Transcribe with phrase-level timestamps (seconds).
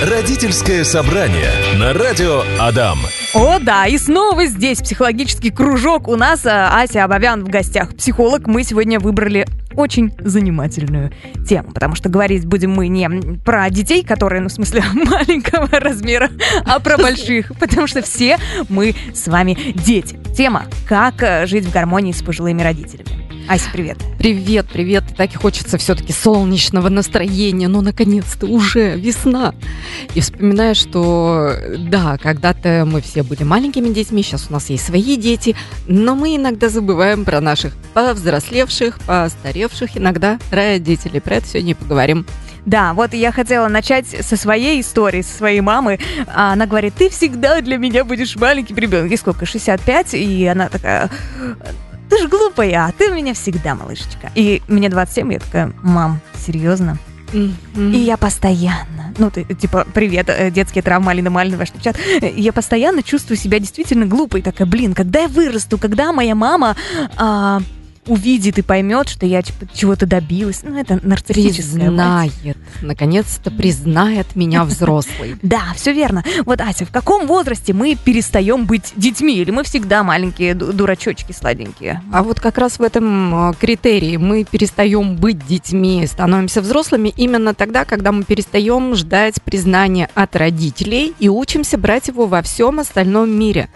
[0.00, 3.00] Родительское собрание на радио Адам.
[3.34, 6.06] О, да, и снова здесь психологический кружок.
[6.06, 7.96] У нас а, Ася Абовян в гостях.
[7.96, 8.46] Психолог.
[8.46, 9.44] Мы сегодня выбрали
[9.78, 11.12] очень занимательную
[11.48, 13.08] тему, потому что говорить будем мы не
[13.44, 16.30] про детей, которые, ну, в смысле, маленького размера,
[16.66, 18.38] а про больших, потому что все
[18.68, 20.18] мы с вами дети.
[20.36, 23.28] Тема «Как э, жить в гармонии с пожилыми родителями».
[23.48, 23.96] Ася, привет.
[24.18, 25.04] Привет, привет.
[25.16, 27.66] Так и хочется все-таки солнечного настроения.
[27.66, 29.54] Ну, наконец-то уже весна.
[30.14, 35.16] И вспоминаю, что да, когда-то мы все были маленькими детьми, сейчас у нас есть свои
[35.16, 35.56] дети,
[35.86, 41.20] но мы иногда забываем про наших повзрослевших, постаревших иногда родителей.
[41.20, 42.26] Про это сегодня и поговорим.
[42.66, 45.98] Да, вот я хотела начать со своей истории, со своей мамы.
[46.26, 49.08] Она говорит, ты всегда для меня будешь маленьким ребенком.
[49.08, 50.14] Ей сколько, 65?
[50.14, 51.08] И она такая,
[52.10, 54.30] ты же глупая, а ты у меня всегда малышечка.
[54.34, 56.98] И мне 27, я такая, мам, серьезно?
[57.32, 57.94] Mm-hmm.
[57.94, 61.96] И я постоянно, ну, ты, типа, привет, э, детские травмы Алина Мальнова, что чат.
[62.22, 64.40] Я постоянно чувствую себя действительно глупой.
[64.40, 66.76] Такая, блин, когда я вырасту, когда моя мама
[67.16, 67.60] а,
[68.08, 70.62] увидит и поймет, что я типа, чего-то добилась.
[70.62, 71.88] Ну, это нарциссическое.
[71.88, 72.56] Признает.
[72.82, 75.36] Наконец-то признает меня взрослый.
[75.48, 76.24] Да, все верно.
[76.44, 79.38] Вот, Ася, в каком возрасте мы перестаем быть детьми?
[79.38, 82.02] Или мы всегда маленькие дурачочки сладенькие?
[82.12, 87.54] А вот как раз в этом э, критерии мы перестаем быть детьми, становимся взрослыми именно
[87.54, 93.30] тогда, когда мы перестаем ждать признания от родителей и учимся брать его во всем остальном
[93.30, 93.68] мире.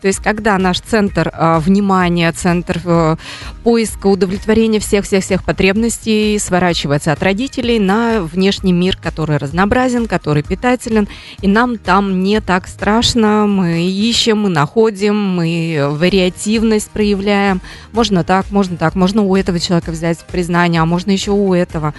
[0.00, 3.16] То есть, когда наш центр э, внимания, центр э,
[3.62, 11.08] поиска поиска удовлетворения всех-всех-всех потребностей сворачивается от родителей на внешний мир, который разнообразен, который питателен,
[11.40, 17.62] и нам там не так страшно, мы ищем, мы находим, мы вариативность проявляем.
[17.92, 21.94] Можно так, можно так, можно у этого человека взять признание, а можно еще у этого.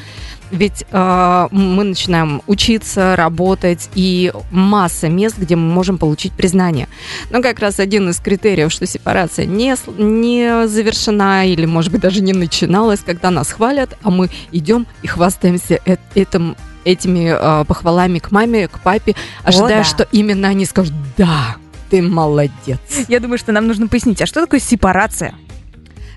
[0.52, 6.88] Ведь э, мы начинаем учиться, работать, и масса мест, где мы можем получить признание.
[7.30, 12.22] Но как раз один из критериев, что сепарация не, не завершена или, может быть, даже
[12.22, 15.80] не начиналась, когда нас хвалят, а мы идем и хвастаемся
[16.16, 19.84] этим этими э, похвалами к маме, к папе, ожидая, О, да.
[19.84, 21.58] что именно они скажут «да,
[21.92, 22.80] ты молодец».
[23.08, 25.36] Я думаю, что нам нужно пояснить, а что такое сепарация?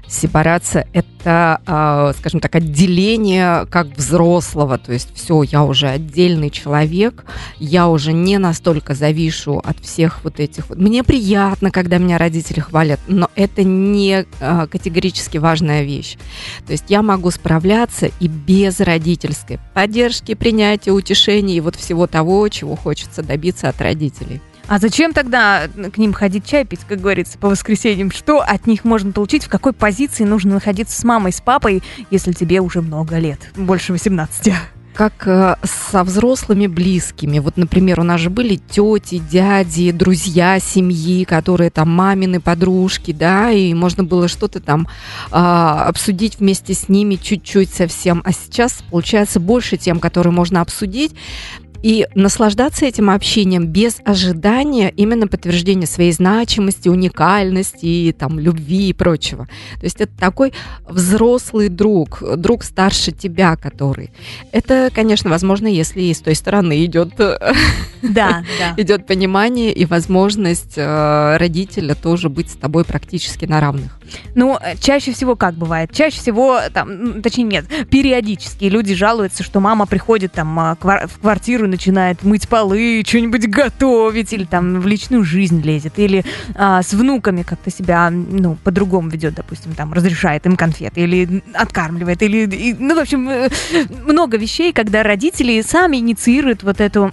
[0.09, 7.25] Сепарация– это, а, скажем так, отделение как взрослого, то есть все, я уже отдельный человек,
[7.59, 10.71] я уже не настолько завишу от всех вот этих.
[10.71, 16.17] Мне приятно, когда меня родители хвалят, но это не а, категорически важная вещь.
[16.67, 22.49] То есть я могу справляться и без родительской поддержки, принятия, утешения и вот всего того,
[22.49, 24.41] чего хочется добиться от родителей.
[24.67, 28.11] А зачем тогда к ним ходить чай пить, как говорится, по воскресеньям?
[28.11, 29.45] Что от них можно получить?
[29.45, 33.41] В какой позиции нужно находиться с мамой, с папой, если тебе уже много лет?
[33.57, 34.53] Больше 18
[34.95, 37.41] как э, со взрослыми близкими.
[37.41, 43.51] Вот, например, у нас же были тети, дяди, друзья семьи, которые там мамины подружки, да,
[43.51, 44.87] и можно было что-то там
[45.31, 48.23] э, обсудить вместе с ними чуть-чуть совсем.
[48.25, 51.13] А сейчас получается больше тем, которые можно обсудить
[51.85, 58.93] и наслаждаться этим общением без ожидания именно подтверждения своей значимости, уникальности, и, там, любви и
[58.95, 59.45] прочего.
[59.81, 60.55] То есть это такой
[60.89, 64.13] взрослый друг, друг старше тебя, который.
[64.51, 67.39] Это, конечно, возможно, если и с той стороны идет, да,
[68.03, 68.45] да.
[68.79, 74.01] идет понимание и возможность э, родителя тоже быть с тобой практически на равных.
[74.35, 75.93] Ну, чаще всего как бывает?
[75.93, 81.67] Чаще всего, там, точнее нет, периодически люди жалуются, что мама приходит там а, в квартиру
[81.75, 86.25] начинает мыть полы, что-нибудь готовить, или там в личную жизнь лезет, или
[86.55, 92.23] а, с внуками как-то себя, ну, по-другому ведет, допустим, там, разрешает им конфеты, или откармливает,
[92.23, 93.49] или, и, ну, в общем, э,
[94.07, 97.13] много вещей, когда родители сами инициируют вот эту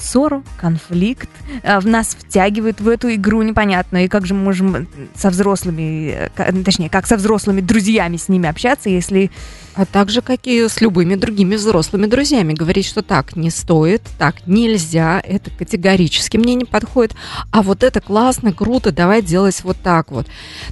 [0.00, 1.28] ссору, конфликт,
[1.62, 4.04] э, в нас втягивают в эту игру непонятно.
[4.04, 8.48] И как же мы можем со взрослыми, э, точнее, как со взрослыми друзьями с ними
[8.48, 9.30] общаться, если
[9.78, 14.44] а также, как и с любыми другими взрослыми друзьями, говорить, что так не стоит, так
[14.44, 17.14] нельзя, это категорически мне не подходит,
[17.52, 20.26] а вот это классно, круто, давай делать вот так вот.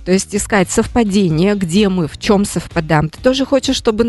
[0.05, 3.08] То есть искать совпадение, где мы, в чем совпадаем.
[3.08, 4.03] Ты тоже хочешь, чтобы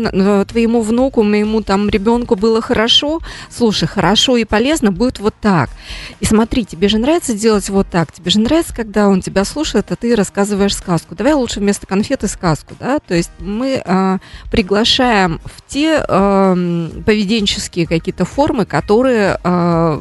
[0.48, 3.20] твоему внуку, моему там ребенку было хорошо?
[3.50, 5.70] Слушай, хорошо и полезно будет вот так.
[6.18, 9.92] И смотри, тебе же нравится делать вот так, тебе же нравится, когда он тебя слушает,
[9.92, 11.14] а ты рассказываешь сказку.
[11.14, 12.98] Давай лучше вместо конфеты сказку, да?
[12.98, 14.18] То есть мы а,
[14.50, 20.00] приглашаем приглашаем в те э, поведенческие какие-то формы, которые э,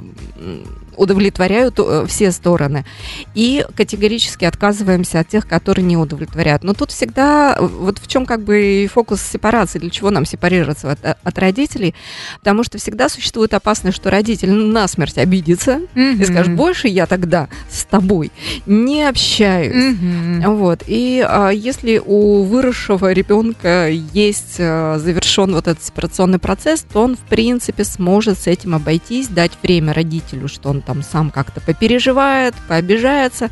[0.97, 2.85] удовлетворяют э, все стороны.
[3.35, 6.63] И категорически отказываемся от тех, которые не удовлетворяют.
[6.63, 10.91] Но тут всегда, э, вот в чем как бы фокус сепарации, для чего нам сепарироваться
[10.91, 11.95] от, от родителей,
[12.39, 16.21] потому что всегда существует опасность, что родитель насмерть обидится mm-hmm.
[16.21, 18.31] и скажет, больше я тогда с тобой
[18.65, 19.95] не общаюсь.
[19.95, 20.55] Mm-hmm.
[20.55, 20.83] Вот.
[20.87, 27.15] И а, если у выросшего ребенка есть а, завершен вот этот сепарационный процесс, то он,
[27.15, 32.55] в принципе, сможет с этим обойтись, дать время родителю, что он там сам как-то попереживает,
[32.69, 33.49] пообижается.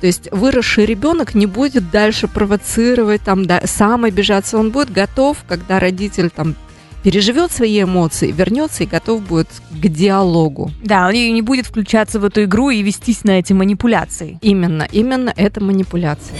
[0.00, 4.58] То есть выросший ребенок не будет дальше провоцировать, там, да, сам обижаться.
[4.58, 6.56] Он будет готов, когда родитель там
[7.04, 10.72] переживет свои эмоции, вернется и готов будет к диалогу.
[10.82, 14.38] Да, он не будет включаться в эту игру и вестись на эти манипуляции.
[14.42, 16.36] Именно, именно это манипуляция.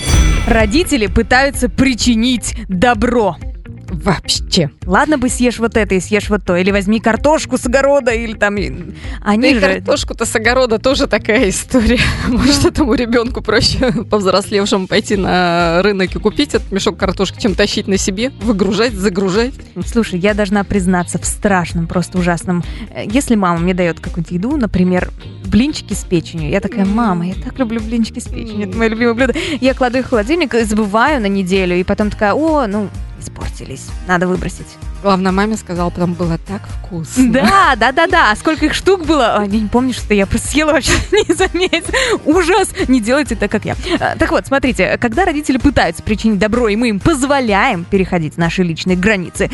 [0.49, 3.37] Родители пытаются причинить добро.
[4.03, 4.71] Вообще.
[4.85, 6.57] Ладно бы съешь вот это и съешь вот то.
[6.57, 8.57] Или возьми картошку с огорода, или там...
[9.21, 9.61] Они да же...
[9.61, 12.01] картошку-то с огорода тоже такая история.
[12.29, 17.87] Может, этому ребенку проще повзрослевшему пойти на рынок и купить этот мешок картошки, чем тащить
[17.87, 19.55] на себе, выгружать, загружать.
[19.87, 22.65] Слушай, я должна признаться в страшном, просто ужасном.
[23.05, 25.11] Если мама мне дает какую-нибудь еду, например,
[25.45, 29.15] блинчики с печенью, я такая, мама, я так люблю блинчики с печенью, это мое любимое
[29.15, 29.35] блюдо.
[29.61, 32.89] Я кладу их в холодильник, забываю на неделю, и потом такая, о, ну,
[33.23, 33.87] испортились.
[34.07, 34.67] Надо выбросить.
[35.03, 37.33] Главное, маме сказала, потом было так вкусно.
[37.33, 38.31] Да, да, да, да.
[38.31, 39.37] А сколько их штук было?
[39.37, 41.95] А, я не помню, что я просто съела вообще не заметить.
[42.25, 42.69] Ужас.
[42.89, 43.77] Не делайте так, как я.
[43.99, 48.63] А, так вот, смотрите, когда родители пытаются причинить добро, и мы им позволяем переходить наши
[48.63, 49.51] личные границы,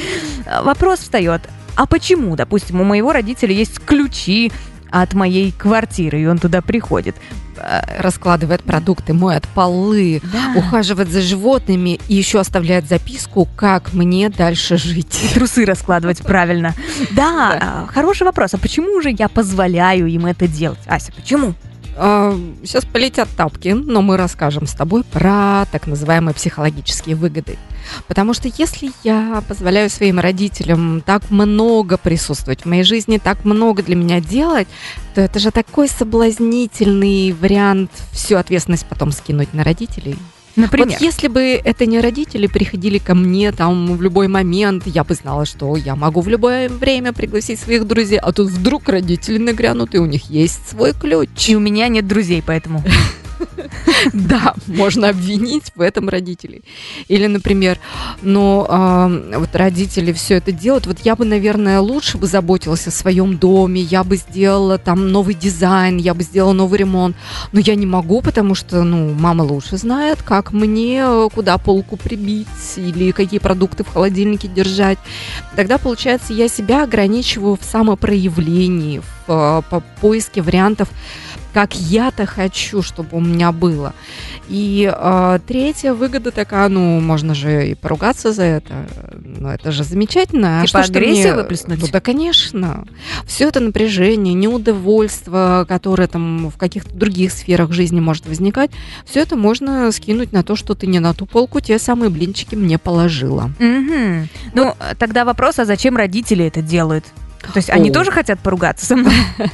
[0.47, 1.43] а, вопрос встает.
[1.77, 4.51] А почему, допустим, у моего родителя есть ключи
[4.91, 7.17] от моей квартиры, и он туда приходит.
[7.61, 10.53] Э, раскладывает продукты, моет полы, да.
[10.57, 15.19] ухаживает за животными и еще оставляет записку, как мне дальше жить.
[15.25, 16.75] И трусы раскладывать правильно.
[17.11, 18.55] Да, да, хороший вопрос.
[18.55, 20.79] А почему же я позволяю им это делать?
[20.87, 21.55] Ася, почему?
[21.99, 27.59] Сейчас полетят тапки, но мы расскажем с тобой про так называемые психологические выгоды.
[28.07, 33.83] Потому что если я позволяю своим родителям так много присутствовать в моей жизни, так много
[33.83, 34.69] для меня делать,
[35.15, 40.17] то это же такой соблазнительный вариант всю ответственность потом скинуть на родителей.
[40.59, 40.89] Например?
[40.89, 45.15] Вот если бы это не родители приходили ко мне там в любой момент, я бы
[45.15, 49.95] знала, что я могу в любое время пригласить своих друзей, а тут вдруг родители нагрянут,
[49.95, 51.49] и у них есть свой ключ.
[51.49, 52.83] И у меня нет друзей, поэтому...
[54.13, 56.63] Да, можно обвинить в этом родителей.
[57.09, 57.79] Или, например,
[58.23, 60.87] ну, вот родители все это делают.
[60.87, 65.35] Вот я бы, наверное, лучше бы заботилась о своем доме, я бы сделала там новый
[65.35, 67.17] дизайн, я бы сделала новый ремонт.
[67.53, 71.05] Но я не могу, потому что, ну, мама лучше знает, как мне
[71.35, 72.47] куда полку прибить
[72.77, 74.99] или какие продукты в холодильнике держать.
[75.57, 80.89] Тогда, получается, я себя ограничиваю в самопроявлении, в, в поиске вариантов
[81.53, 83.95] как я-то хочу, чтобы у меня было.
[84.49, 88.87] И э, третья выгода такая, ну, можно же и поругаться за это.
[89.23, 90.63] Ну, это же замечательно.
[90.63, 91.43] А типа а что, агрессию что мне...
[91.43, 91.81] выплеснуть?
[91.81, 92.85] Ну, да, конечно.
[93.27, 98.71] Все это напряжение, неудовольство, которое там в каких-то других сферах жизни может возникать,
[99.05, 102.55] все это можно скинуть на то, что ты не на ту полку те самые блинчики
[102.55, 103.51] мне положила.
[103.59, 104.29] Угу.
[104.55, 107.05] Ну, тогда вопрос, а зачем родители это делают?
[107.41, 109.15] То есть они тоже хотят поругаться со мной?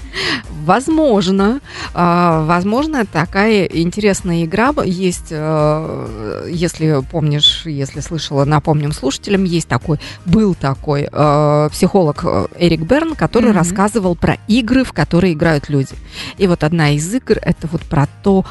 [0.65, 1.61] Возможно.
[1.93, 10.01] А, возможно, такая интересная игра есть, э, если помнишь, если слышала, напомним слушателям, есть такой,
[10.25, 13.55] был такой э, психолог э, Эрик Берн, который mm-hmm.
[13.55, 15.95] рассказывал про игры, в которые играют люди.
[16.39, 18.47] И вот одна из игр это вот про то,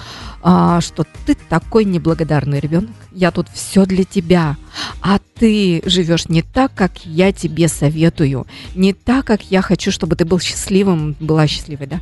[0.46, 4.58] а, что ты такой неблагодарный ребенок, я тут все для тебя,
[5.02, 8.46] а ты живешь не так, как я тебе советую,
[8.76, 12.02] не так, как я хочу, чтобы ты был счастливым, была счастливой, да.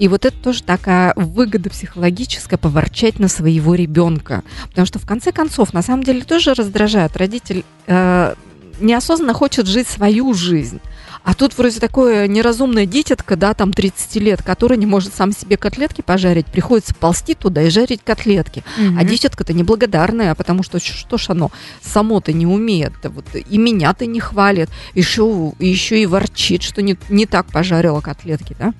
[0.00, 5.30] И вот это тоже такая выгода психологическая поворчать на своего ребенка, потому что в конце
[5.30, 7.16] концов, на самом деле, тоже раздражает.
[7.16, 8.34] Родитель э,
[8.80, 10.80] неосознанно хочет жить свою жизнь.
[11.26, 15.56] А тут вроде такое неразумное дитятка, да, там 30 лет, который не может сам себе
[15.56, 18.62] котлетки пожарить, приходится ползти туда и жарить котлетки.
[18.78, 18.96] Mm-hmm.
[18.96, 21.50] А дитятка-то неблагодарная, потому что что ж оно
[21.82, 27.26] само-то не умеет, вот, и меня-то не хвалит, еще, еще и ворчит, что не, не
[27.26, 28.72] так пожарила котлетки, да.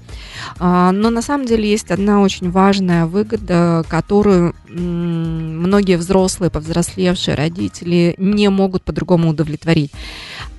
[0.61, 8.15] А, но на самом деле есть одна очень важная выгода, которую многие взрослые, повзрослевшие родители
[8.19, 9.91] не могут по-другому удовлетворить.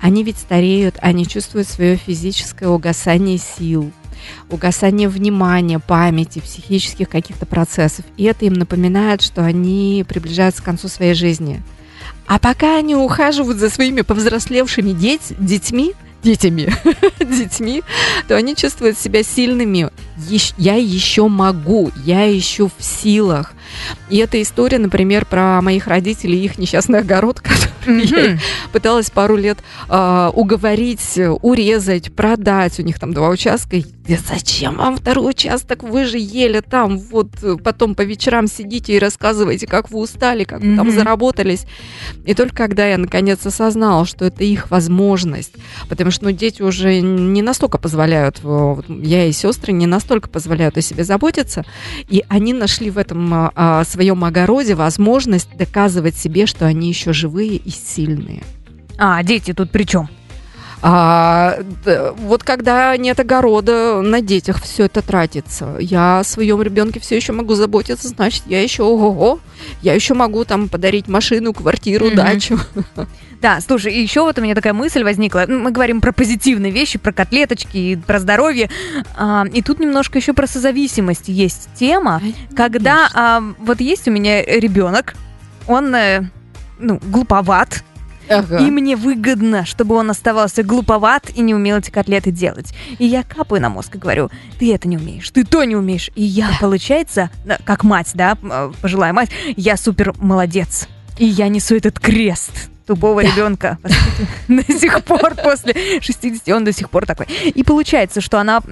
[0.00, 3.92] Они ведь стареют, они чувствуют свое физическое угасание сил,
[4.50, 8.04] угасание внимания, памяти, психических каких-то процессов.
[8.16, 11.62] И это им напоминает, что они приближаются к концу своей жизни.
[12.26, 15.94] А пока они ухаживают за своими повзрослевшими деть, детьми,
[16.24, 16.68] детьми,
[17.20, 17.84] детьми,
[18.26, 19.88] то они чувствуют себя сильными.
[20.56, 23.52] Я еще могу, я еще в силах.
[24.08, 27.40] И эта история, например, про моих родителей и их несчастный огород,
[27.84, 28.38] который я Мгм.
[28.72, 29.58] пыталась пару лет
[29.88, 32.78] а, уговорить, урезать, продать.
[32.78, 33.76] У них там два участка.
[33.76, 35.82] И я, зачем вам второй участок?
[35.82, 36.98] Вы же ели там.
[36.98, 41.66] Вот э, потом по вечерам сидите и рассказываете, как вы устали, как вы там заработались.
[42.24, 45.52] И только когда я наконец осознала, что это их возможность,
[45.88, 50.28] потому что ну, дети уже не настолько позволяют, э, вот я и сестры не настолько
[50.28, 51.64] позволяют о себе заботиться,
[52.08, 57.56] и они нашли в этом а, своем огороде возможность доказывать себе, что они еще живые
[57.56, 58.42] и сильные.
[58.96, 60.08] А, дети тут при чем?
[60.80, 61.58] А,
[62.18, 65.76] вот когда нет огорода, на детях все это тратится.
[65.80, 69.40] Я о своем ребенке все еще могу заботиться, значит, я еще ого-го,
[69.82, 72.16] я еще могу там подарить машину, квартиру, Мгм.
[72.16, 72.58] дачу.
[73.40, 75.44] Да, слушай, и еще вот у меня такая мысль возникла.
[75.46, 78.68] Ну, Мы говорим про позитивные вещи, про котлеточки, и про здоровье.
[79.16, 82.20] А, и тут немножко еще про созависимость есть тема.
[82.56, 85.14] Когда а, вот есть у меня ребенок,
[85.68, 86.22] он э,
[86.80, 87.84] ну, глуповат,
[88.28, 88.58] Ага.
[88.58, 92.72] и мне выгодно, чтобы он оставался глуповат и не умел эти котлеты делать.
[92.98, 96.10] И я капаю на мозг и говорю, ты это не умеешь, ты то не умеешь.
[96.14, 97.30] И я, получается,
[97.64, 100.88] как мать, да, э, пожилая мать, я супер молодец.
[101.18, 103.28] И я несу этот крест тупого Да.
[103.28, 103.78] ребенка
[104.48, 107.26] до сих пор после 60 он до сих пор такой.
[107.44, 108.62] И получается, что она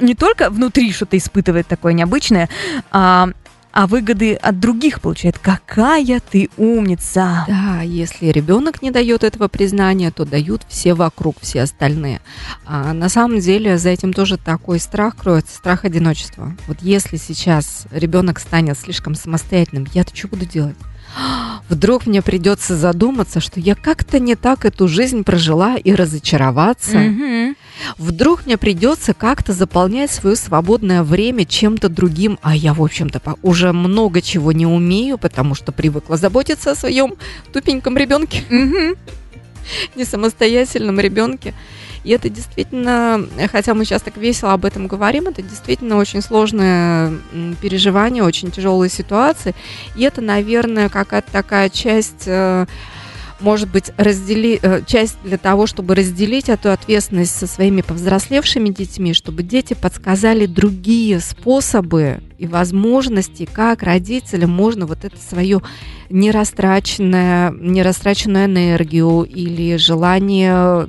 [0.00, 2.48] не только внутри что-то испытывает такое необычное,
[2.90, 3.28] а,
[3.74, 5.36] а выгоды от других получает.
[5.38, 7.44] Какая ты умница!
[7.48, 12.20] Да, если ребенок не дает этого признания, то дают все вокруг, все остальные.
[12.64, 16.56] А на самом деле за этим тоже такой страх кроется, страх одиночества.
[16.68, 20.76] Вот если сейчас ребенок станет слишком самостоятельным, я-то что буду делать?
[21.68, 26.98] Вдруг мне придется задуматься, что я как-то не так эту жизнь прожила и разочароваться.
[27.98, 33.72] Вдруг мне придется как-то заполнять свое свободное время чем-то другим, а я, в общем-то, уже
[33.72, 37.14] много чего не умею, потому что привыкла заботиться о своем
[37.52, 38.44] тупеньком ребенке,
[39.96, 41.54] не самостоятельном ребенке.
[42.04, 47.12] И это действительно, хотя мы сейчас так весело об этом говорим, это действительно очень сложное
[47.60, 49.54] переживание, очень тяжелые ситуации.
[49.96, 52.66] И это, наверное, какая-то такая часть э,
[53.40, 59.12] может быть, раздели, э, часть для того, чтобы разделить эту ответственность со своими повзрослевшими детьми,
[59.12, 65.62] чтобы дети подсказали другие способы и возможности, как родителям можно вот это свою
[66.10, 70.88] нерастраченное, нерастраченную энергию или желание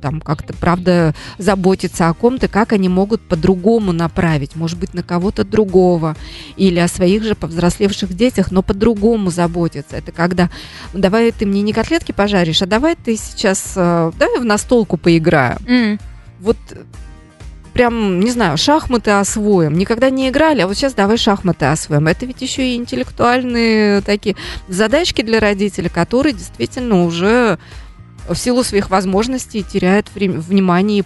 [0.00, 5.44] там как-то, правда, заботиться о ком-то, как они могут по-другому направить, может быть, на кого-то
[5.44, 6.16] другого
[6.56, 9.96] или о своих же повзрослевших детях, но по-другому заботиться.
[9.96, 10.50] Это когда
[10.92, 15.58] давай ты мне не котлетки пожаришь, а давай ты сейчас, э, давай в настолку поиграем.
[15.66, 16.00] М.
[16.40, 16.56] Вот
[17.76, 19.76] прям, не знаю, шахматы освоим.
[19.76, 22.06] Никогда не играли, а вот сейчас давай шахматы освоим.
[22.06, 24.34] Это ведь еще и интеллектуальные такие
[24.66, 27.58] задачки для родителей, которые действительно уже
[28.26, 31.04] в силу своих возможностей теряют вре- внимание, и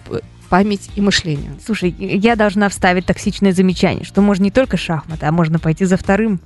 [0.49, 1.51] память и мышление.
[1.65, 5.97] Слушай, я должна вставить токсичное замечание, что можно не только шахматы, а можно пойти за
[5.97, 6.39] вторым.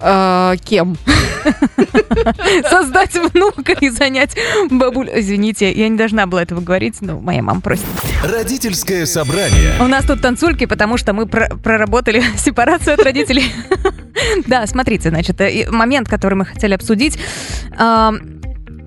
[0.00, 0.96] А, кем?
[2.68, 4.36] Создать внука и занять
[4.70, 5.10] бабуль.
[5.14, 7.84] Извините, я не должна была этого говорить, но моя мама просит.
[8.22, 9.74] Родительское собрание.
[9.80, 13.52] У нас тут танцульки, потому что мы про- проработали сепарацию от родителей.
[14.46, 17.18] Да, смотрите, значит, э, момент, который мы хотели обсудить.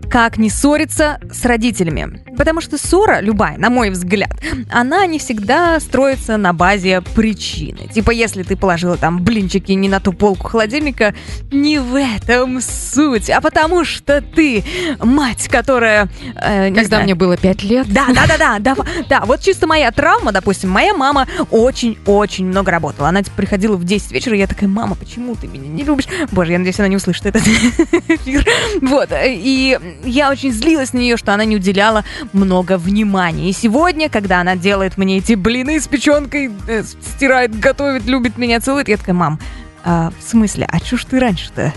[0.10, 2.24] Как не ссориться с родителями.
[2.38, 4.32] Потому что ссора, любая, на мой взгляд,
[4.70, 7.88] она не всегда строится на базе причины.
[7.94, 11.14] Типа, если ты положила там блинчики не на ту полку холодильника,
[11.52, 14.64] не в этом суть, а потому что ты
[15.00, 16.08] мать, которая...
[16.36, 17.88] э, Когда знаю, мне было пять лет.
[17.92, 18.76] да, да, да, да, да,
[19.10, 19.26] да.
[19.26, 23.10] Вот чисто моя травма, допустим, моя мама очень-очень много работала.
[23.10, 26.08] Она типа, приходила в 10 вечера, и я такая, мама, почему ты меня не любишь?
[26.32, 28.46] Боже, я надеюсь, она не услышит этот эфир.
[28.82, 33.50] Вот, и я очень злилась на нее, что она не уделяла много внимания.
[33.50, 38.60] И сегодня, когда она делает мне эти блины с печенкой, э, стирает, готовит, любит меня,
[38.60, 39.40] целует, я такая, мам,
[39.84, 41.74] а, в смысле, а чё ж ты раньше-то?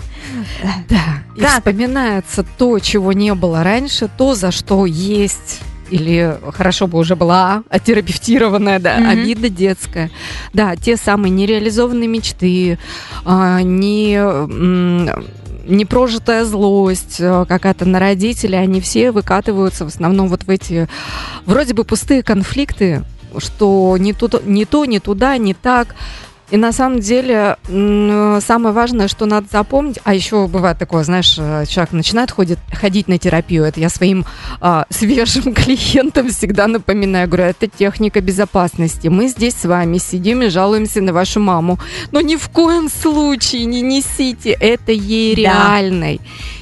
[0.89, 1.57] Да, и Как?
[1.59, 7.63] вспоминается то, чего не было раньше, то, за что есть или хорошо бы уже была
[7.69, 9.09] оттерапевтированная, да, Мгм.
[9.09, 10.09] обида детская.
[10.53, 12.79] Да, те самые нереализованные мечты,
[13.25, 14.17] а, не,
[15.65, 20.87] непрожитая злость э, какая-то на родителей, они все выкатываются в основном вот в эти
[21.45, 23.03] вроде бы пустые конфликты,
[23.37, 25.95] что не, тут, не то, не туда, не так.
[26.51, 31.65] И на самом деле самое важное, что надо запомнить, а еще бывает такое, знаешь, э,
[31.65, 34.25] человек начинает ходить, ходить на терапию, это я своим
[34.59, 39.07] а, свежим клиентам всегда напоминаю, говорю, это техника безопасности.
[39.07, 41.79] Мы здесь с вами сидим и жалуемся на вашу маму,
[42.11, 45.41] но ни в коем случае не несите это ей Да.
[45.41, 46.19] реальной.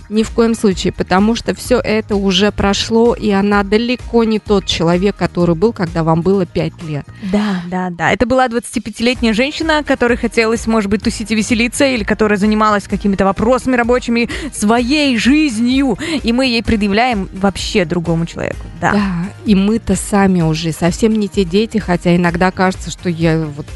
[0.09, 4.65] Ни в коем случае, потому что все это уже прошло, и она далеко не тот
[4.65, 7.05] человек, который был, когда вам было 5 лет.
[7.31, 8.11] Да, да, да.
[8.11, 13.25] Это была 25-летняя женщина, которой хотелось, может быть, тусить и веселиться, или которая занималась какими-то
[13.25, 15.97] вопросами рабочими своей жизнью.
[16.23, 18.65] И мы ей предъявляем вообще другому человеку.
[18.81, 18.93] Да.
[18.93, 23.67] Да, и мы-то сами уже совсем не те дети, хотя иногда кажется, что я вот,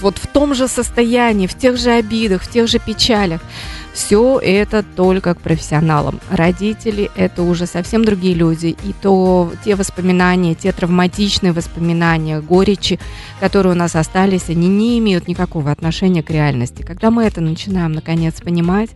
[0.00, 3.40] вот в том же состоянии, в тех же обидах, в тех же печалях.
[3.92, 6.18] Все это только к профессионалам.
[6.30, 8.68] Родители– это уже совсем другие люди.
[8.84, 12.98] И то те воспоминания, те травматичные воспоминания, горечи,
[13.38, 16.82] которые у нас остались, они не имеют никакого отношения к реальности.
[16.82, 18.90] Когда мы это начинаем, наконец, понимать,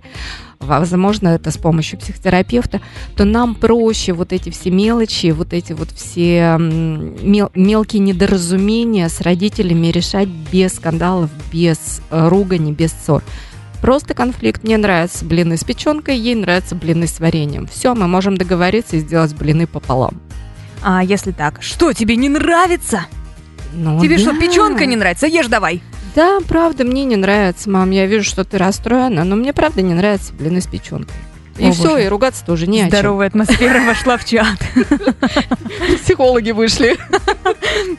[0.60, 2.80] возможно, это с помощью психотерапевта,
[3.16, 9.20] то нам проще вот эти все мелочи, вот эти вот все мел- мелкие недоразумения с
[9.20, 13.22] родителями решать без скандалов, без э, ругани, без ссор.
[13.80, 14.62] Просто конфликт.
[14.64, 17.66] Мне нравятся блины с печенкой, ей нравятся блины с вареньем.
[17.66, 20.21] Все, мы можем договориться и сделать блины пополам.
[20.83, 23.06] А если так, что тебе не нравится?
[23.75, 24.38] Ну тебе что, да.
[24.38, 25.26] печенка не нравится?
[25.26, 25.83] Ешь давай.
[26.14, 27.90] Да, правда, мне не нравится, мам.
[27.90, 31.16] Я вижу, что ты расстроена, но мне правда не нравятся блины с печенкой.
[31.58, 32.04] И О, все, боже.
[32.04, 32.90] и ругаться тоже не о чем.
[32.90, 34.58] Здоровая атмосфера вошла в чат.
[36.02, 36.96] Психологи вышли.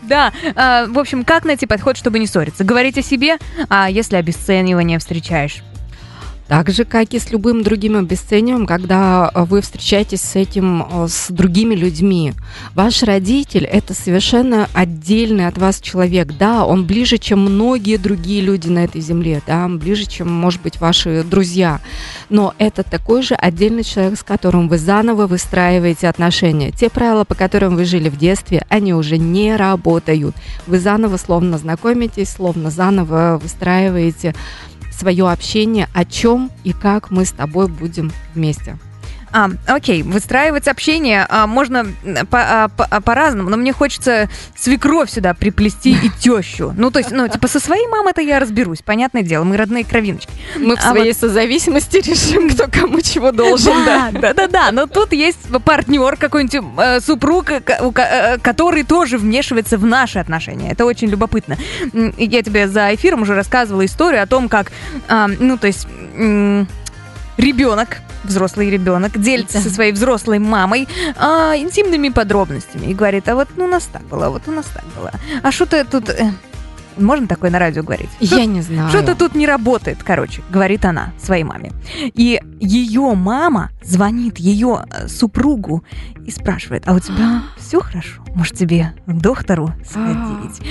[0.03, 2.63] Да, а, в общем, как найти подход, чтобы не ссориться?
[2.63, 3.37] Говорить о себе,
[3.69, 5.61] а если обесценивание встречаешь?
[6.47, 11.07] Так же, как и с любым другим обесцениванием, когда э, вы встречаетесь с этим, э,
[11.09, 12.33] с другими людьми.
[12.73, 16.29] Ваш родитель– это совершенно отдельный от вас человек.
[16.39, 20.79] Да, он ближе, чем многие другие люди на этой земле, да, ближе, чем, может быть,
[20.79, 21.81] ваши друзья.
[22.29, 26.71] Но это такой же отдельный человек, с которым вы заново выстраиваете отношения.
[26.71, 30.33] Те правила, по которым вы жили в детстве, они уже не работают.
[30.65, 34.33] Вы заново словно знакомитесь, словно заново выстраиваете
[34.97, 38.77] свое общение, о чем и как мы с тобой будем вместе.
[39.31, 41.85] А, окей, выстраивать общение а, можно
[42.29, 46.73] по- а, по- а, по-разному, но мне хочется свекровь сюда приплести и тещу.
[46.77, 50.31] Ну, то есть, ну, типа, со своей мамой-то я разберусь, понятное дело, мы родные кровиночки.
[50.57, 54.11] Мы в А своей созависимости решим, кто кому чего должен, да.
[54.13, 59.77] да, да, да, но тут есть партнер какой-нибудь, э, супруг, э, э, который тоже вмешивается
[59.77, 60.71] в наши отношения.
[60.71, 61.57] Это очень любопытно.
[62.17, 64.71] Я тебе за эфиром уже рассказывала историю о том, как,
[65.07, 65.87] а, ну, то есть...
[67.37, 73.47] Ребенок, взрослый ребенок, делится со своей взрослой мамой а, интимными подробностями и говорит, а вот
[73.55, 75.11] ну, у нас так было, вот у нас так было.
[75.43, 76.09] А что-то тут...
[76.09, 76.31] э,
[76.97, 78.09] можно такое на радио говорить?
[78.19, 78.89] Я не знаю.
[78.89, 81.71] Что-то тут не работает, короче, говорит она своей маме.
[82.13, 85.83] И ее мама звонит ее э, супругу
[86.25, 88.21] и спрашивает, а у тебя все хорошо?
[88.35, 90.61] Может, тебе к доктору сходить?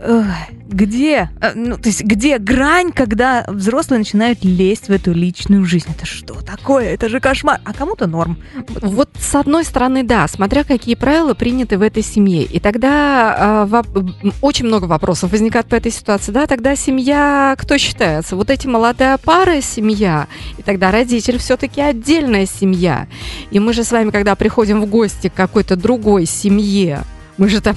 [0.66, 5.88] Где, э, ну, то есть, где грань, когда взрослые начинают лезть в эту личную жизнь?
[5.90, 6.86] Это что такое?
[6.94, 7.60] Это же кошмар.
[7.64, 8.38] А кому-то норм.
[8.80, 12.44] Вот с одной стороны, да, смотря какие правила приняты в этой семье.
[12.44, 16.32] И тогда м, очень много вопросов возникает по этой ситуации.
[16.32, 18.36] Да, тогда семья, кто считается?
[18.36, 23.06] Вот эти молодая пара семья, и тогда родитель все-таки отдельная семья.
[23.50, 27.04] И мы же с вами, когда приходим в гости к какой-то другой семье,
[27.40, 27.74] мы же там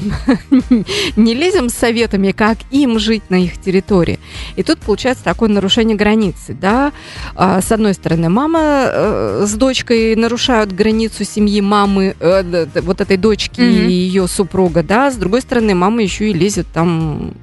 [1.16, 4.20] не лезем с советами, как им жить на их территории.
[4.58, 6.92] И тут получается такое нарушение границы, да.
[7.34, 13.16] А, С одной стороны, мама э, с дочкой нарушают границу семьи мамы, э, вот этой
[13.16, 13.88] дочки Мгм.
[13.88, 15.10] и ее супруга, да.
[15.10, 17.34] С другой стороны, мама еще и лезет там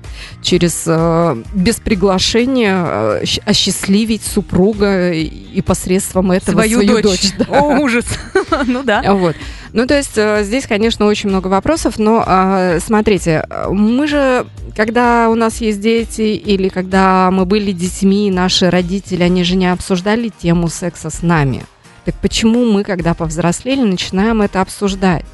[0.42, 7.32] через э, без приглашения осчастливить супруга и, посредством этого Свою, дочь.
[7.38, 7.46] да.
[7.48, 8.04] О, ужас.
[8.66, 9.14] Ну да.
[9.14, 9.36] Вот.
[9.72, 15.28] Ну, то есть э, здесь, конечно, очень много вопросов, но э, смотрите, мы же, когда
[15.30, 20.30] у нас есть дети или когда мы были детьми, наши родители, они же не обсуждали
[20.42, 21.64] тему секса с нами.
[22.04, 25.24] Так почему мы, когда повзрослели, начинаем это обсуждать?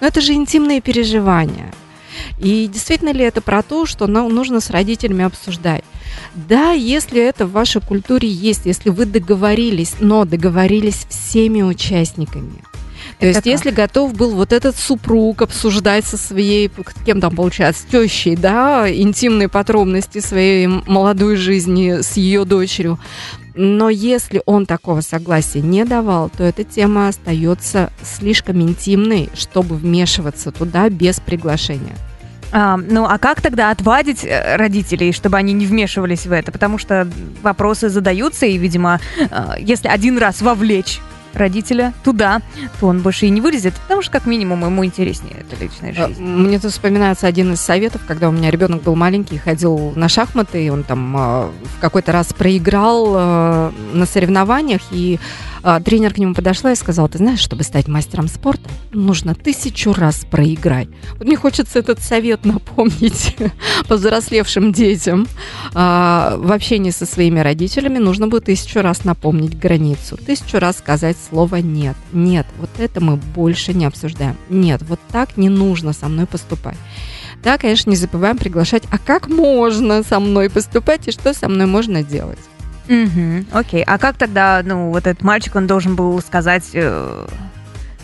[0.00, 1.72] Но это же интимные переживания.
[2.38, 5.84] И действительно ли это про то, что нам нужно с родителями обсуждать?
[6.34, 12.62] Да, если это в вашей культуре есть, если вы договорились, но договорились всеми участниками.
[13.18, 13.46] То есть, как?
[13.46, 16.70] если готов был вот этот супруг обсуждать со своей,
[17.04, 22.98] кем там получается, тещей, да, интимные подробности своей молодой жизни с ее дочерью,
[23.54, 30.52] но если он такого согласия не давал, то эта тема остается слишком интимной, чтобы вмешиваться
[30.52, 31.96] туда без приглашения.
[32.52, 36.52] А, ну, а как тогда отвадить э, родителей, чтобы они не вмешивались в это?
[36.52, 37.08] Потому что
[37.42, 41.00] вопросы задаются, и, видимо, э, если один раз вовлечь
[41.36, 42.40] родителя туда,
[42.80, 46.08] то он больше и не вылезет, потому что, как минимум, ему интереснее эта личная А,
[46.08, 46.22] жизнь.
[46.22, 50.66] Мне тут вспоминается один из советов, когда у меня ребенок был маленький, ходил на шахматы,
[50.66, 55.18] и он там а, в какой-то раз проиграл а, на соревнованиях, и
[55.62, 59.92] а, тренер к нему подошла и сказала, ты знаешь, чтобы стать мастером спорта, нужно тысячу
[59.92, 60.88] раз проиграть.
[61.18, 63.36] Вот мне хочется этот совет напомнить
[63.88, 65.26] повзрослевшим детям.
[65.74, 71.16] А, в общении со своими родителями нужно будет тысячу раз напомнить границу, тысячу раз сказать
[71.28, 71.96] слово «нет».
[72.12, 74.36] Нет, вот это мы больше не обсуждаем.
[74.48, 76.76] Нет, вот так не нужно со мной поступать.
[77.42, 81.66] Да, конечно, не забываем приглашать, а как можно со мной поступать и что со мной
[81.66, 82.38] можно делать.
[82.88, 83.82] Мгм, окей.
[83.82, 87.26] А как тогда, ну, вот этот мальчик, он должен был сказать э,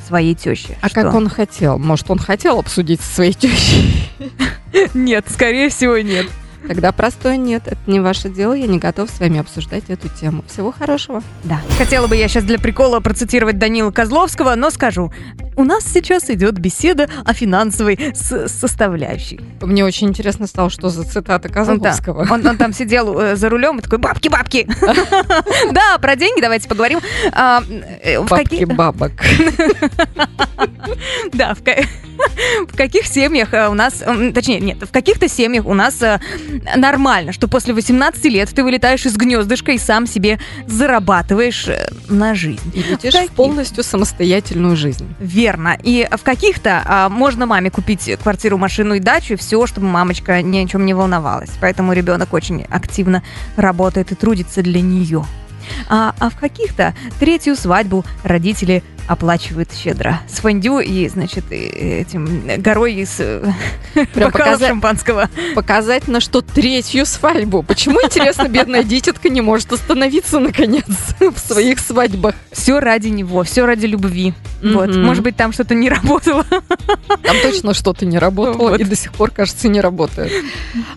[0.06, 0.76] своей теще?
[0.80, 1.02] А что?
[1.02, 1.78] как он хотел?
[1.78, 4.10] Может, он хотел обсудить со своей тещей?
[4.94, 6.26] Нет, скорее всего, нет.
[6.66, 10.44] Тогда простое нет, это не ваше дело, я не готов с вами обсуждать эту тему.
[10.48, 11.22] Всего хорошего.
[11.44, 11.60] Да.
[11.78, 15.12] Хотела бы я сейчас для прикола процитировать Данила Козловского, но скажу.
[15.54, 19.40] У нас сейчас идет беседа о финансовой составляющей.
[19.60, 22.26] Мне очень интересно стало, что за цитата Козловского.
[22.30, 24.66] Он, он там сидел э, за рулем и такой, бабки, бабки.
[25.72, 27.00] Да, про деньги давайте поговорим.
[27.32, 27.62] А,
[28.02, 29.12] э, Бабки бабок.
[31.32, 31.82] Да, в, ка-
[32.68, 34.02] в каких семьях э, у нас,
[34.34, 36.20] точнее, нет, в каких-то семьях у нас э,
[36.76, 42.34] нормально, что после 18 лет ты вылетаешь из гнездышка и сам себе зарабатываешь э, на
[42.34, 42.72] жизнь.
[42.74, 43.30] И летишь Каких?
[43.30, 45.06] в полностью самостоятельную жизнь.
[45.18, 45.76] Верно.
[45.82, 50.42] И в каких-то а, можно маме купить квартиру, машину и дачу, и все, чтобы мамочка
[50.42, 51.50] ни о чем не волновалась.
[51.60, 53.22] Поэтому ребенок очень активно
[53.56, 55.24] работает и трудится для нее.
[55.88, 60.20] А, а в каких-то третью свадьбу родители оплачивают щедро.
[60.28, 63.42] С фондю и, значит, этим горой из э,
[64.14, 65.28] Прям показать- шампанского.
[65.54, 67.62] Показать на что третью свадьбу.
[67.62, 70.84] Почему, интересно, бедная дитятка не может остановиться, наконец,
[71.20, 72.34] в своих свадьбах?
[72.52, 74.34] Все ради него, все ради любви.
[74.62, 74.94] Вот.
[74.94, 76.44] Может быть, там что-то не работало.
[77.22, 78.80] Там точно что-то не работало Вот.
[78.80, 80.32] и до сих пор, кажется, не работает.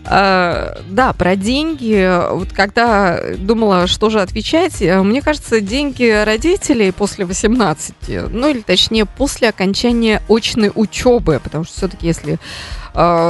[0.04, 2.08] А, да, про деньги.
[2.32, 8.60] Вот когда думала, что же отвечать, э, мне кажется, деньги родителей после 18, ну или
[8.60, 12.38] точнее после окончания очной учебы, потому что все-таки если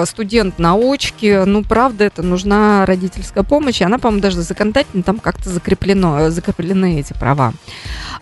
[0.07, 5.18] студент на очке, ну, правда, это нужна родительская помощь, и она, по-моему, даже законодательно там
[5.18, 7.52] как-то закреплено, э, закреплены эти права.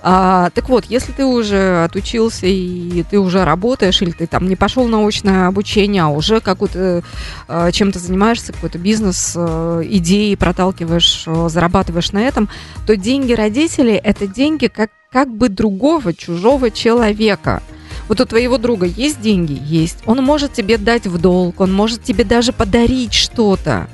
[0.00, 4.56] А, так вот, если ты уже отучился и ты уже работаешь, или ты там не
[4.56, 7.02] пошел на очное обучение, а уже какой-то
[7.48, 12.48] э, чем-то занимаешься, какой-то бизнес, э, идеи проталкиваешь, э, зарабатываешь на этом,
[12.86, 17.62] то деньги родителей это деньги как, как бы другого, чужого человека.
[18.08, 19.58] Вот у твоего друга есть деньги?
[19.64, 19.98] Есть.
[20.06, 23.88] Он может тебе дать в долг, он может тебе даже подарить что-то.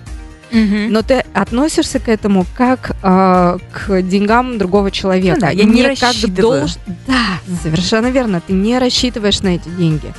[0.53, 5.37] Но ты относишься к этому как э, к деньгам другого человека.
[5.37, 6.64] Ну да, я не как рассчитываю.
[6.64, 8.40] долж- Да, совершенно верно.
[8.44, 10.12] Ты не рассчитываешь на эти деньги.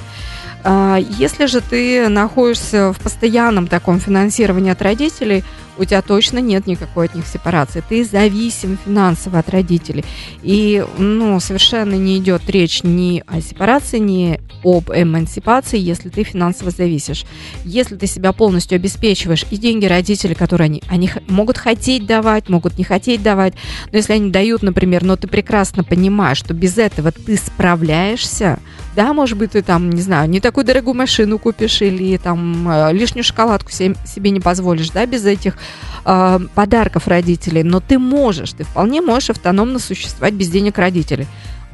[0.64, 5.44] А, Если же ты находишься в постоянном таком финансировании от родителей,
[5.78, 7.84] у тебя точно нет никакой от них сепарации.
[7.88, 10.04] Ты зависим финансово от родителей.
[10.42, 16.72] И ну, совершенно не идет речь ни о сепарации, ни об эмансипации, если ты финансово
[16.72, 17.26] зависишь.
[17.66, 22.78] Если ты себя полностью обеспечиваешь, и деньги родителей, которые они, они могут хотеть давать, могут
[22.78, 23.54] не хотеть давать,
[23.92, 28.60] но если они дают, например, но ты прекрасно понимаешь, что без этого ты справляешься,
[28.96, 32.94] да, может быть, ты там, не знаю, не такую дорогую машину купишь или там э,
[32.94, 35.58] лишнюю шоколадку се- себе не позволишь, да, без этих
[36.06, 41.28] э, подарков родителей, но ты можешь, ты вполне можешь автономно существовать без денег родителей.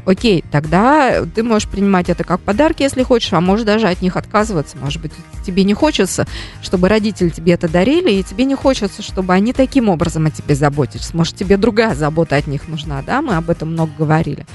[0.08, 4.16] Окей, тогда ты можешь принимать это как подарки, если хочешь, а можешь даже от них
[4.16, 4.78] отказываться.
[4.78, 5.12] Может быть,
[5.46, 6.26] тебе не хочется,
[6.62, 10.56] чтобы родители тебе это дарили, и тебе не хочется, чтобы они таким образом о тебе
[10.56, 11.14] заботились.
[11.14, 13.22] Может, тебе другая забота от них нужна, да?
[13.22, 14.46] Мы об этом много говорили.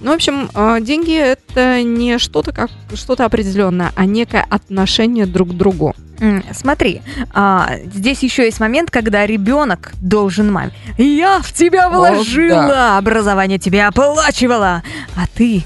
[0.00, 5.50] Ну, в общем, э, деньги это не что-то как что-то определенное, а некое отношение друг
[5.50, 5.94] к другу.
[6.52, 7.00] Смотри,
[7.32, 10.72] а, здесь еще есть момент, когда ребенок должен маме.
[10.96, 14.82] Я в тебя О, вложила, образование тебе оплачивала,
[15.16, 15.64] а ты...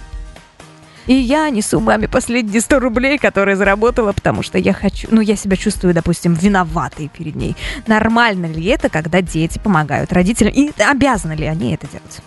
[1.08, 5.08] И я несу маме последние 100 рублей, которые заработала, потому что я хочу...
[5.10, 7.56] Ну, я себя чувствую, допустим, виноватой перед ней.
[7.88, 10.52] Нормально ли это, когда дети помогают родителям?
[10.54, 12.20] И обязаны ли они это делать?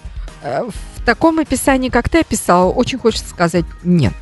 [1.06, 4.16] В таком описании, как ты описал, очень хочется сказать нет.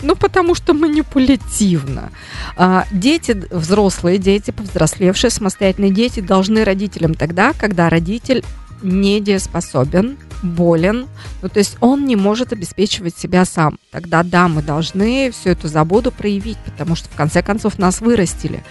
[0.00, 2.12] Ну, потому что манипулятивно.
[2.56, 8.42] А, Дети, взрослые дети, повзрослевшие, самостоятельные дети должны родителям тогда, когда родитель
[8.80, 11.08] недееспособен болен,
[11.42, 13.78] ну, то есть он не может обеспечивать себя сам.
[13.90, 18.64] Тогда да, мы должны всю эту заботу проявить, потому что в конце концов нас вырастили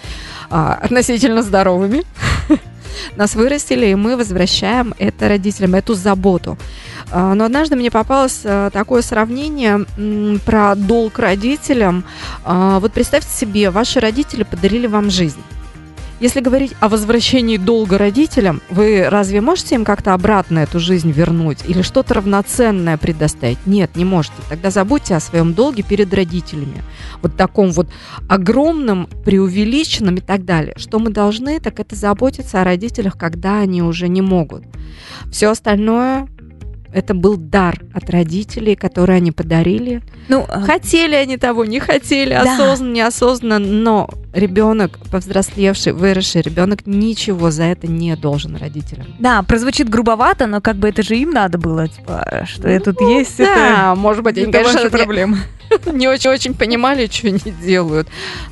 [0.49, 2.01] а, относительно здоровыми.
[3.15, 6.57] Нас вырастили, и мы возвращаем это родителям, эту заботу.
[7.11, 9.85] А, но однажды мне попалось а, такое сравнение
[10.45, 12.03] про долг родителям.
[12.43, 15.41] А, вот представьте себе, ваши родители подарили вам жизнь.
[16.19, 21.59] Если говорить о возвращении долга родителям, вы разве можете им как-то обратно эту жизнь вернуть
[21.67, 23.59] или что-то равноценное предоставить?
[23.67, 24.33] Нет, не можете.
[24.49, 26.83] Тогда забудьте о своем долге перед родителями.
[27.21, 27.89] Вот таком вот
[28.27, 30.73] огромном, преувеличенном и так далее.
[30.77, 34.63] Что мы должны, так это заботиться о родителях, когда они уже не могут.
[35.31, 36.27] Все остальное
[36.91, 40.01] это был дар от родителей, который они подарили.
[40.29, 42.53] Ну, а хотели они того, не хотели, да.
[42.53, 49.07] осознанно, неосознанно, но ребенок, повзрослевший, выросший ребенок, ничего за это не должен родителям.
[49.19, 52.99] Да, прозвучит грубовато, но как бы это же им надо было, типа, что я тут
[53.01, 53.37] ну, есть.
[53.37, 55.37] Да, это, может быть, они, конечно, проблемы.
[55.91, 58.07] не очень-очень понимали, что они делают.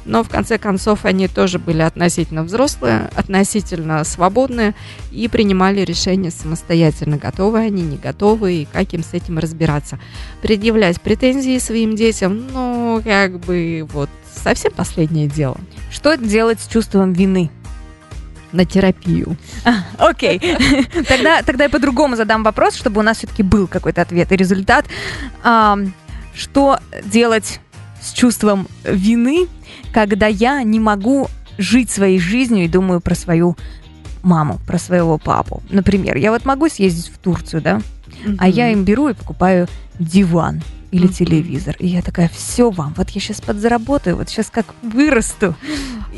[0.06, 4.74] Но в конце концов они тоже были относительно взрослые, относительно свободные
[5.12, 10.00] и принимали решения самостоятельно, готовы они, не готовы, и как им с этим разбираться.
[10.42, 15.58] Предъявлять претензии своим детям, ну, как бы вот совсем последнее дело.
[15.92, 17.50] Что делать с чувством вины?
[18.52, 19.36] на терапию.
[19.66, 20.40] А, окей.
[21.10, 24.86] тогда, тогда я по-другому задам вопрос, чтобы у нас все-таки был какой-то ответ и результат.
[25.44, 25.78] А,
[26.34, 27.60] что делать
[28.02, 29.48] с чувством вины,
[29.92, 33.58] когда я не могу жить своей жизнью и думаю про свою
[34.24, 35.62] маму, про своего папу.
[35.70, 37.82] Например, я вот могу съездить в Турцию, да,
[38.26, 38.38] mm-hmm.
[38.40, 39.68] а я им беру и покупаю
[40.00, 40.62] диван
[40.96, 41.76] или телевизор.
[41.80, 45.56] И я такая, все вам, вот я сейчас подзаработаю, вот сейчас как вырасту.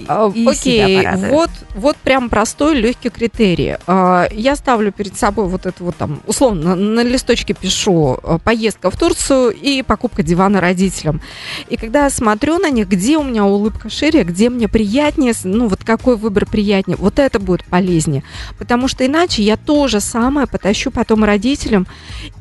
[0.08, 3.78] А, и Окей, вот, вот прям простой, легкий критерий.
[3.88, 8.92] А, я ставлю перед собой вот это вот там, условно, на листочке пишу а, поездка
[8.92, 11.22] в Турцию и покупка дивана родителям.
[11.70, 15.68] И когда я смотрю на них, где у меня улыбка шире, где мне приятнее, ну
[15.68, 18.24] вот какой выбор приятнее, вот это будет полезнее.
[18.60, 21.88] Потому что иначе я то же самое потащу потом родителям,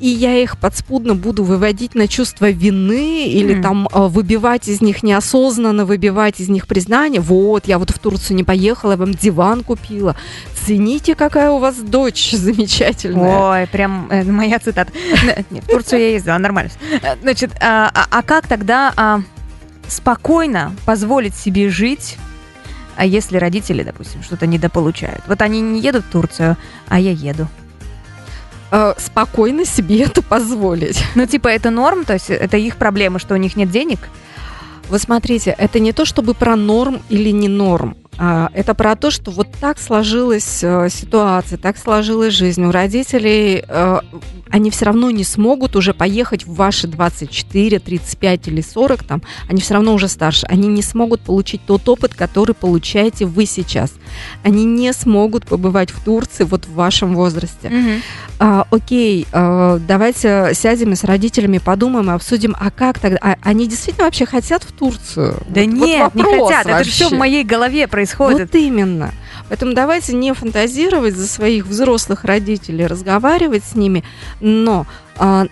[0.01, 3.63] и я их подспудно буду выводить на чувство вины или mm.
[3.63, 7.21] там выбивать из них неосознанно, выбивать из них признание.
[7.21, 10.15] Вот вот, я вот в Турцию не поехала, я вам диван купила.
[10.67, 13.63] Цените, какая у вас дочь замечательная.
[13.63, 14.93] Ой, прям э, моя цитата.
[15.51, 16.71] Нет, в Турцию я ездила, нормально.
[17.03, 19.21] Э, значит, а, а, а как тогда а,
[19.89, 22.17] спокойно позволить себе жить
[22.99, 25.23] а если родители, допустим, что-то недополучают?
[25.27, 26.57] Вот они не едут в Турцию,
[26.89, 27.47] а я еду
[28.71, 31.03] э, спокойно себе это позволить.
[31.15, 33.99] Ну, типа, это норм, то есть это их проблема, что у них нет денег?
[34.89, 37.97] Вы смотрите, это не то чтобы про норм или не норм.
[38.19, 42.65] А, это про то, что вот так сложилась э, ситуация, так сложилась жизнь.
[42.65, 44.01] У родителей э,
[44.51, 49.61] они все равно не смогут уже поехать в ваши 24, 35 или 40, там, они
[49.61, 50.47] все равно уже старше.
[50.47, 53.93] Они не смогут получить тот опыт, который получаете вы сейчас.
[54.43, 57.69] Они не смогут побывать в Турции вот в вашем возрасте.
[57.69, 58.01] Mm-hmm.
[58.39, 63.19] А, окей, а, давайте сядем и с родителями подумаем и обсудим, а как тогда?
[63.21, 65.37] А, они действительно вообще хотят в Турцию?
[65.49, 66.67] Да вот, нет, вот не хотят.
[66.67, 66.81] Вообще.
[66.81, 68.53] Это все в моей голове происходит происходит.
[68.53, 69.13] Вот именно.
[69.49, 74.05] Поэтому давайте не фантазировать за своих взрослых родителей, разговаривать с ними,
[74.41, 75.47] но а,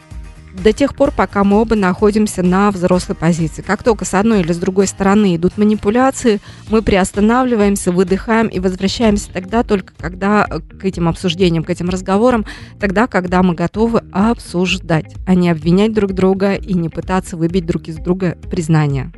[0.62, 3.62] до тех пор, пока мы оба находимся на взрослой позиции.
[3.62, 6.40] Как только с одной или с другой стороны идут манипуляции,
[6.70, 12.46] мы приостанавливаемся, выдыхаем и возвращаемся тогда только когда э, к этим обсуждениям, к этим разговорам,
[12.78, 17.88] тогда, когда мы готовы обсуждать, а не обвинять друг друга и не пытаться выбить друг
[17.88, 19.12] из друга признание.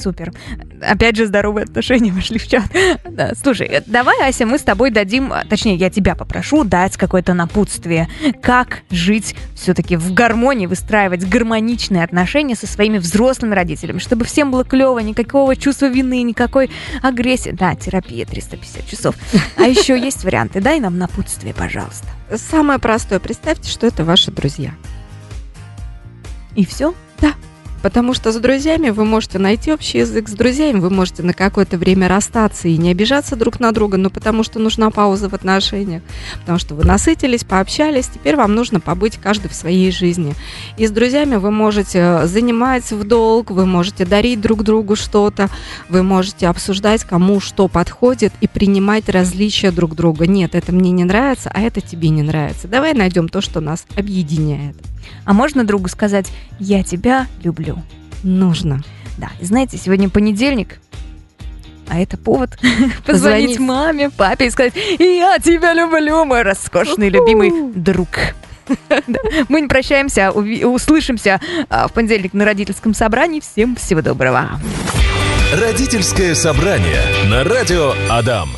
[0.00, 0.32] Супер.
[0.80, 2.64] Опять же, здоровые отношения вошли в чат.
[3.08, 8.08] Да, слушай, давай, Ася, мы с тобой дадим, точнее, я тебя попрошу дать какое-то напутствие,
[8.42, 14.64] как жить все-таки в гармонии, выстраивать гармоничные отношения со своими взрослыми родителями, чтобы всем было
[14.64, 16.70] клево, никакого чувства вины, никакой
[17.02, 17.50] агрессии.
[17.50, 19.14] Да, терапия 350 часов.
[19.56, 20.60] А еще есть варианты.
[20.60, 22.06] Дай нам напутствие, пожалуйста.
[22.34, 23.18] Самое простое.
[23.18, 24.72] Представьте, что это ваши друзья.
[26.54, 26.94] И все?
[27.20, 27.34] Да.
[27.82, 31.78] Потому что с друзьями вы можете найти общий язык, с друзьями вы можете на какое-то
[31.78, 36.02] время расстаться и не обижаться друг на друга, но потому что нужна пауза в отношениях,
[36.40, 40.34] потому что вы насытились, пообщались, теперь вам нужно побыть каждый в своей жизни.
[40.76, 45.48] И с друзьями вы можете занимать в долг, вы можете дарить друг другу что-то,
[45.88, 50.26] вы можете обсуждать, кому что подходит и принимать различия друг друга.
[50.26, 52.68] Нет, это мне не нравится, а это тебе не нравится.
[52.68, 54.76] Давай найдем то, что нас объединяет.
[55.24, 57.69] А можно другу сказать «я тебя люблю»?
[58.22, 58.82] Нужно.
[59.18, 60.80] Да, и знаете, сегодня понедельник,
[61.88, 62.58] а это повод
[63.06, 68.08] позвонить маме, папе и сказать «Я тебя люблю, мой роскошный любимый друг».
[69.48, 73.40] Мы не прощаемся, услышимся а, в понедельник на родительском собрании.
[73.40, 74.48] Всем всего доброго.
[75.52, 78.50] Родительское собрание на радио Адам.